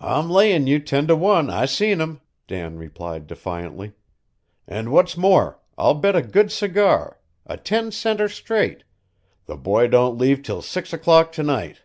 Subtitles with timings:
[0.00, 3.92] "I'm layin' you ten to one I seen him," Dan replied defiantly,
[4.66, 8.84] "an' what's more, I'll bet a good cigar a ten center straight
[9.44, 11.82] the boy don't leave till six o'clock to night."